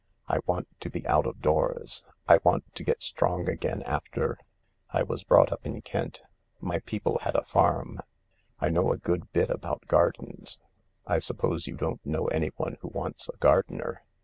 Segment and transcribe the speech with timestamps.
[0.27, 2.03] I want to be out of doors.
[2.27, 4.39] I want to get strong again after...
[4.89, 6.23] I was brought up in Kent.
[6.59, 7.99] My people had a farm.
[8.59, 10.57] I know a good bit about gardens.
[11.05, 14.01] I suppose you don't know anyone who wants a gardener